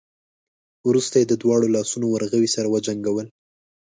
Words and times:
وروسته 0.89 1.15
يې 1.21 1.25
د 1.27 1.33
دواړو 1.43 1.67
لاسونو 1.75 2.05
ورغوي 2.09 2.49
سره 2.55 2.71
وجنګول. 2.73 3.27